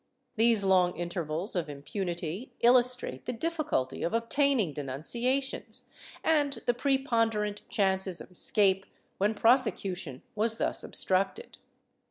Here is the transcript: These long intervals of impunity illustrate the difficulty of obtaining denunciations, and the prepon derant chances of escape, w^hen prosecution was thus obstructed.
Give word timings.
These 0.35 0.63
long 0.63 0.95
intervals 0.97 1.55
of 1.55 1.69
impunity 1.69 2.51
illustrate 2.61 3.27
the 3.27 3.31
difficulty 3.33 4.01
of 4.01 4.15
obtaining 4.15 4.73
denunciations, 4.73 5.83
and 6.23 6.53
the 6.65 6.73
prepon 6.73 7.29
derant 7.29 7.61
chances 7.69 8.19
of 8.19 8.31
escape, 8.31 8.87
w^hen 9.21 9.35
prosecution 9.35 10.23
was 10.33 10.57
thus 10.57 10.83
obstructed. 10.83 11.59